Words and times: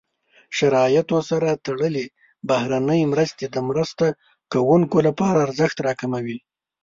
شرایطو 0.57 1.17
سره 1.29 1.49
تړلې 1.65 2.05
بهرنۍ 2.49 3.01
مرستې 3.13 3.45
د 3.51 3.57
مرسته 3.69 4.05
کوونکو 4.53 4.97
لپاره 5.07 5.37
ارزښت 5.47 5.77
راکموي. 5.87 6.37